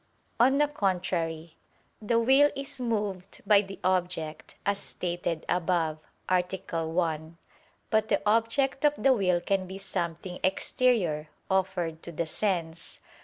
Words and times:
On 0.39 0.57
the 0.57 0.67
contrary, 0.67 1.57
The 2.01 2.17
will 2.17 2.49
is 2.55 2.81
moved 2.81 3.43
by 3.45 3.61
the 3.61 3.77
object, 3.83 4.55
as 4.65 4.79
stated 4.79 5.45
above 5.47 5.99
(A. 6.27 6.41
1). 6.87 7.37
But 7.91 8.07
the 8.07 8.19
object 8.27 8.83
of 8.83 8.95
the 8.95 9.13
will 9.13 9.39
can 9.39 9.67
be 9.67 9.77
something 9.77 10.39
exterior, 10.43 11.27
offered 11.51 12.01
to 12.01 12.11
the 12.11 12.25
sense. 12.25 12.99